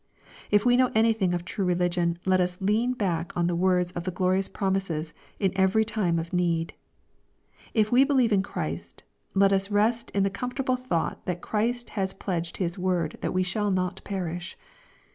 If 0.49 0.65
we 0.65 0.77
know 0.77 0.91
anything 0.95 1.31
of 1.35 1.45
true 1.45 1.63
religion 1.63 2.17
let 2.25 2.41
us 2.41 2.57
lean 2.59 2.93
back 2.93 3.31
on 3.37 3.45
the 3.45 3.55
words 3.55 3.91
of 3.91 4.03
the 4.03 4.09
glorious 4.09 4.47
promises 4.47 5.13
in 5.39 5.51
every 5.55 5.85
time 5.85 6.17
of 6.17 6.33
need. 6.33 6.73
If 7.75 7.91
we 7.91 8.03
believe 8.03 8.33
in 8.33 8.41
Christ, 8.41 9.03
let 9.35 9.53
us 9.53 9.69
rest 9.69 10.09
in 10.09 10.23
the 10.23 10.31
com 10.31 10.49
fortable 10.53 10.79
thought 10.83 11.23
that 11.27 11.41
Christ 11.41 11.91
has 11.91 12.15
pledged 12.15 12.57
His 12.57 12.79
word 12.79 13.19
that 13.21 13.31
we 13.31 13.43
shall 13.43 13.69
not 13.69 14.03
perish. 14.03 14.57